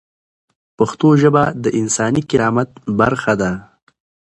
پښتو 0.77 1.07
ژبه 1.21 1.43
د 1.63 1.65
انساني 1.81 2.21
کرامت 2.29 2.69
برخه 2.99 3.33
ده. 3.41 3.51